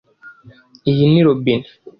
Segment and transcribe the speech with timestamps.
[0.91, 1.67] iyi ni robine